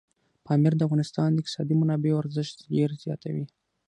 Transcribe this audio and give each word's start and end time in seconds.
پامیر 0.45 0.73
د 0.77 0.81
افغانستان 0.87 1.29
د 1.31 1.37
اقتصادي 1.41 1.75
منابعو 1.81 2.21
ارزښت 2.21 2.57
ډېر 2.75 2.89
زیاتوي. 3.03 3.45